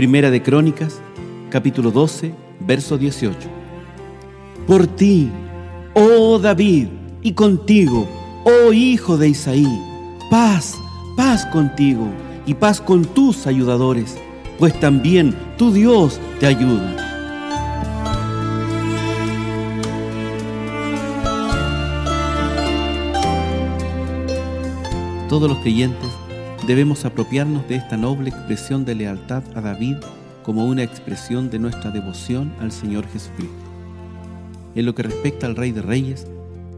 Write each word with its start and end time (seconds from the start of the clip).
Primera 0.00 0.30
de 0.30 0.42
Crónicas, 0.42 0.98
capítulo 1.50 1.90
12, 1.90 2.32
verso 2.60 2.96
18. 2.96 3.36
Por 4.66 4.86
ti, 4.86 5.28
oh 5.92 6.38
David, 6.38 6.88
y 7.20 7.34
contigo, 7.34 8.08
oh 8.44 8.72
hijo 8.72 9.18
de 9.18 9.28
Isaí, 9.28 9.68
paz, 10.30 10.74
paz 11.18 11.44
contigo 11.44 12.08
y 12.46 12.54
paz 12.54 12.80
con 12.80 13.04
tus 13.04 13.46
ayudadores, 13.46 14.16
pues 14.58 14.72
también 14.80 15.36
tu 15.58 15.70
Dios 15.70 16.18
te 16.38 16.46
ayuda. 16.46 16.96
Todos 25.28 25.50
los 25.50 25.58
creyentes 25.58 26.08
debemos 26.70 27.04
apropiarnos 27.04 27.66
de 27.66 27.74
esta 27.74 27.96
noble 27.96 28.30
expresión 28.30 28.84
de 28.84 28.94
lealtad 28.94 29.42
a 29.56 29.60
David 29.60 29.96
como 30.44 30.66
una 30.66 30.84
expresión 30.84 31.50
de 31.50 31.58
nuestra 31.58 31.90
devoción 31.90 32.52
al 32.60 32.70
Señor 32.70 33.08
Jesucristo. 33.08 33.64
En 34.76 34.86
lo 34.86 34.94
que 34.94 35.02
respecta 35.02 35.48
al 35.48 35.56
Rey 35.56 35.72
de 35.72 35.82
Reyes, 35.82 36.28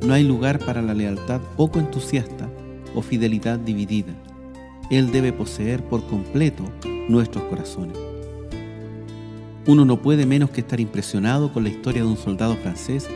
no 0.01 0.15
hay 0.15 0.25
lugar 0.25 0.61
para 0.61 0.81
la 0.81 0.95
lealtad 0.95 1.43
poco 1.59 1.79
entusiasta 1.79 2.49
o 2.95 3.03
fidelidad 3.03 3.59
dividida. 3.59 4.15
Él 4.91 5.13
debe 5.13 5.31
poseer 5.31 5.85
por 5.85 6.07
completo 6.07 6.65
nuestros 7.11 7.45
corazones. 7.45 7.99
Uno 9.67 9.85
no 9.85 10.01
puede 10.01 10.25
menos 10.25 10.49
que 10.49 10.63
estar 10.63 10.81
impresionado 10.81 11.53
con 11.53 11.65
la 11.65 11.69
historia 11.69 12.01
de 12.01 12.09
un 12.09 12.17
soldado 12.17 12.57
francés 12.57 13.11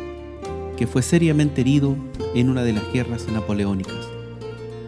que 0.77 0.87
fue 0.87 1.01
seriamente 1.01 1.63
herido 1.63 1.97
en 2.35 2.51
una 2.51 2.65
de 2.65 2.75
las 2.75 2.93
guerras 2.93 3.27
napoleónicas. 3.29 4.11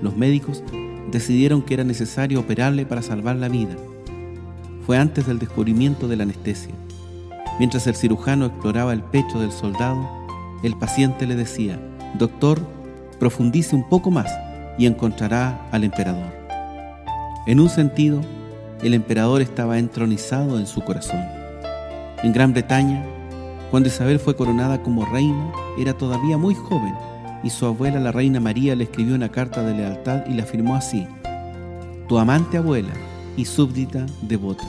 Los 0.02 0.14
médicos 0.18 0.62
decidieron 1.10 1.62
que 1.62 1.74
era 1.74 1.84
necesario 1.84 2.40
operarle 2.40 2.86
para 2.86 3.02
salvar 3.02 3.36
la 3.36 3.48
vida. 3.48 3.76
Fue 4.86 4.98
antes 4.98 5.26
del 5.26 5.38
descubrimiento 5.38 6.08
de 6.08 6.16
la 6.16 6.22
anestesia. 6.24 6.74
Mientras 7.58 7.86
el 7.86 7.96
cirujano 7.96 8.46
exploraba 8.46 8.92
el 8.92 9.02
pecho 9.02 9.40
del 9.40 9.52
soldado, 9.52 10.08
el 10.62 10.76
paciente 10.76 11.26
le 11.26 11.36
decía, 11.36 11.78
Doctor, 12.18 12.60
profundice 13.18 13.74
un 13.74 13.88
poco 13.88 14.10
más 14.10 14.30
y 14.78 14.86
encontrará 14.86 15.68
al 15.72 15.84
emperador. 15.84 16.32
En 17.46 17.60
un 17.60 17.68
sentido, 17.68 18.20
el 18.82 18.94
emperador 18.94 19.42
estaba 19.42 19.78
entronizado 19.78 20.58
en 20.58 20.66
su 20.66 20.82
corazón. 20.82 21.24
En 22.22 22.32
Gran 22.32 22.52
Bretaña, 22.52 23.04
cuando 23.70 23.88
Isabel 23.88 24.18
fue 24.18 24.36
coronada 24.36 24.82
como 24.82 25.04
reina, 25.04 25.52
era 25.78 25.92
todavía 25.94 26.38
muy 26.38 26.54
joven 26.54 26.94
y 27.42 27.50
su 27.50 27.66
abuela, 27.66 28.00
la 28.00 28.12
reina 28.12 28.40
María, 28.40 28.74
le 28.74 28.84
escribió 28.84 29.14
una 29.14 29.28
carta 29.28 29.62
de 29.62 29.74
lealtad 29.74 30.26
y 30.26 30.34
la 30.34 30.44
firmó 30.44 30.74
así, 30.74 31.06
tu 32.08 32.18
amante 32.18 32.56
abuela 32.56 32.92
y 33.36 33.44
súbdita 33.44 34.06
devota. 34.22 34.64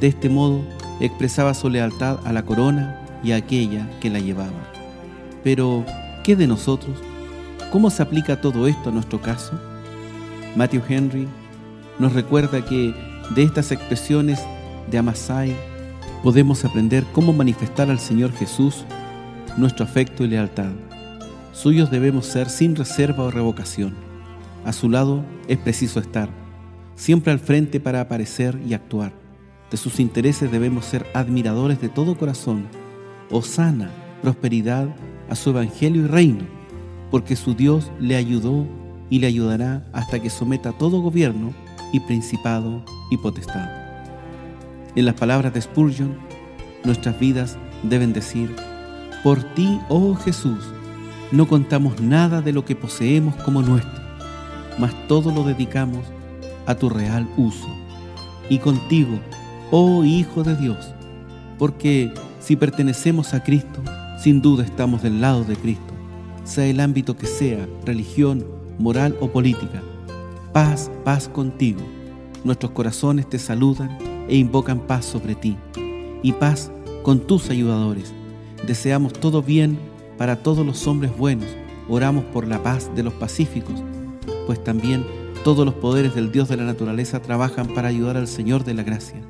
De 0.00 0.08
este 0.08 0.28
modo 0.28 0.62
expresaba 1.00 1.54
su 1.54 1.68
lealtad 1.68 2.18
a 2.24 2.32
la 2.32 2.44
corona 2.44 3.00
y 3.22 3.32
a 3.32 3.36
aquella 3.36 3.88
que 4.00 4.10
la 4.10 4.18
llevaba. 4.18 4.72
Pero, 5.42 5.84
¿qué 6.22 6.36
de 6.36 6.46
nosotros? 6.46 6.96
¿Cómo 7.70 7.90
se 7.90 8.02
aplica 8.02 8.40
todo 8.40 8.66
esto 8.66 8.90
a 8.90 8.92
nuestro 8.92 9.20
caso? 9.20 9.52
Matthew 10.56 10.82
Henry 10.88 11.28
nos 11.98 12.12
recuerda 12.12 12.64
que 12.64 12.94
de 13.34 13.42
estas 13.42 13.72
expresiones 13.72 14.40
de 14.90 14.98
Amasai 14.98 15.56
podemos 16.22 16.64
aprender 16.64 17.04
cómo 17.12 17.32
manifestar 17.32 17.90
al 17.90 17.98
Señor 17.98 18.32
Jesús 18.32 18.84
nuestro 19.56 19.84
afecto 19.84 20.24
y 20.24 20.28
lealtad. 20.28 20.70
Suyos 21.54 21.88
debemos 21.88 22.26
ser 22.26 22.50
sin 22.50 22.74
reserva 22.74 23.22
o 23.22 23.30
revocación. 23.30 23.94
A 24.64 24.72
su 24.72 24.90
lado 24.90 25.24
es 25.46 25.56
preciso 25.56 26.00
estar, 26.00 26.28
siempre 26.96 27.32
al 27.32 27.38
frente 27.38 27.78
para 27.78 28.00
aparecer 28.00 28.60
y 28.66 28.74
actuar. 28.74 29.12
De 29.70 29.76
sus 29.76 30.00
intereses 30.00 30.50
debemos 30.50 30.84
ser 30.84 31.06
admiradores 31.14 31.80
de 31.80 31.88
todo 31.88 32.18
corazón. 32.18 32.66
Osana, 33.30 33.88
prosperidad 34.20 34.88
a 35.30 35.36
su 35.36 35.50
evangelio 35.50 36.02
y 36.02 36.08
reino, 36.08 36.44
porque 37.12 37.36
su 37.36 37.54
Dios 37.54 37.92
le 38.00 38.16
ayudó 38.16 38.66
y 39.08 39.20
le 39.20 39.28
ayudará 39.28 39.86
hasta 39.92 40.20
que 40.20 40.30
someta 40.30 40.72
todo 40.72 41.02
gobierno 41.02 41.54
y 41.92 42.00
principado 42.00 42.84
y 43.12 43.16
potestad. 43.18 43.70
En 44.96 45.04
las 45.06 45.14
palabras 45.14 45.54
de 45.54 45.62
Spurgeon, 45.62 46.18
nuestras 46.82 47.18
vidas 47.20 47.56
deben 47.84 48.12
decir, 48.12 48.54
por 49.22 49.42
ti, 49.54 49.78
oh 49.88 50.16
Jesús, 50.16 50.64
no 51.34 51.48
contamos 51.48 52.00
nada 52.00 52.40
de 52.40 52.52
lo 52.52 52.64
que 52.64 52.76
poseemos 52.76 53.34
como 53.36 53.60
nuestro, 53.60 54.00
mas 54.78 54.94
todo 55.08 55.32
lo 55.32 55.42
dedicamos 55.42 56.06
a 56.64 56.76
tu 56.76 56.88
real 56.88 57.28
uso. 57.36 57.66
Y 58.48 58.58
contigo, 58.58 59.18
oh 59.72 60.04
Hijo 60.04 60.44
de 60.44 60.54
Dios, 60.56 60.94
porque 61.58 62.14
si 62.38 62.54
pertenecemos 62.54 63.34
a 63.34 63.42
Cristo, 63.42 63.82
sin 64.16 64.42
duda 64.42 64.62
estamos 64.62 65.02
del 65.02 65.20
lado 65.20 65.42
de 65.42 65.56
Cristo, 65.56 65.92
sea 66.44 66.66
el 66.66 66.78
ámbito 66.78 67.16
que 67.16 67.26
sea, 67.26 67.66
religión, 67.84 68.44
moral 68.78 69.16
o 69.20 69.28
política. 69.28 69.82
Paz, 70.52 70.88
paz 71.04 71.28
contigo. 71.28 71.80
Nuestros 72.44 72.70
corazones 72.70 73.28
te 73.28 73.40
saludan 73.40 73.98
e 74.28 74.36
invocan 74.36 74.78
paz 74.78 75.04
sobre 75.04 75.34
ti, 75.34 75.56
y 76.22 76.32
paz 76.32 76.70
con 77.02 77.18
tus 77.26 77.50
ayudadores. 77.50 78.12
Deseamos 78.68 79.14
todo 79.14 79.42
bien 79.42 79.93
para 80.18 80.42
todos 80.42 80.64
los 80.64 80.86
hombres 80.86 81.16
buenos, 81.16 81.48
oramos 81.88 82.24
por 82.26 82.46
la 82.46 82.62
paz 82.62 82.90
de 82.94 83.02
los 83.02 83.12
pacíficos, 83.14 83.82
pues 84.46 84.62
también 84.62 85.04
todos 85.44 85.66
los 85.66 85.74
poderes 85.74 86.14
del 86.14 86.32
Dios 86.32 86.48
de 86.48 86.56
la 86.56 86.64
naturaleza 86.64 87.20
trabajan 87.20 87.68
para 87.74 87.88
ayudar 87.88 88.16
al 88.16 88.28
Señor 88.28 88.64
de 88.64 88.74
la 88.74 88.82
gracia. 88.82 89.20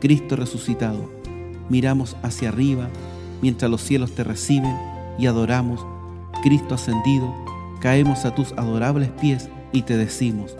Cristo 0.00 0.36
resucitado, 0.36 1.10
miramos 1.68 2.16
hacia 2.22 2.50
arriba 2.50 2.88
mientras 3.42 3.70
los 3.70 3.82
cielos 3.82 4.12
te 4.12 4.24
reciben 4.24 4.76
y 5.18 5.26
adoramos. 5.26 5.84
Cristo 6.42 6.74
ascendido, 6.74 7.34
caemos 7.80 8.24
a 8.24 8.34
tus 8.34 8.52
adorables 8.52 9.10
pies 9.20 9.48
y 9.72 9.82
te 9.82 9.96
decimos, 9.96 10.56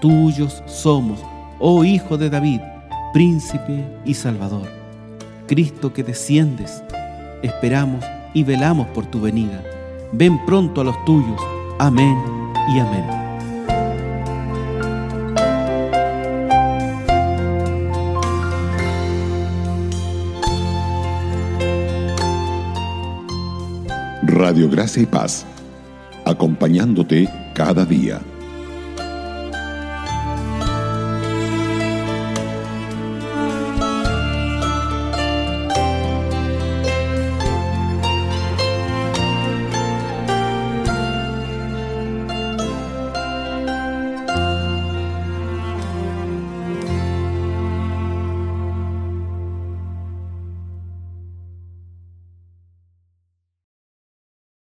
tuyos 0.00 0.62
somos, 0.66 1.20
oh 1.58 1.84
Hijo 1.84 2.16
de 2.16 2.30
David, 2.30 2.60
príncipe 3.12 3.84
y 4.04 4.14
Salvador. 4.14 4.68
Cristo 5.46 5.92
que 5.92 6.04
desciendes, 6.04 6.82
esperamos 7.42 8.04
y 8.34 8.44
velamos 8.44 8.86
por 8.88 9.06
tu 9.06 9.20
venida. 9.20 9.62
Ven 10.12 10.44
pronto 10.46 10.80
a 10.80 10.84
los 10.84 11.04
tuyos. 11.04 11.40
Amén 11.78 12.16
y 12.74 12.78
amén. 12.78 13.22
Radio 24.24 24.68
Gracia 24.70 25.02
y 25.02 25.06
Paz, 25.06 25.44
acompañándote 26.24 27.28
cada 27.54 27.84
día. 27.84 28.20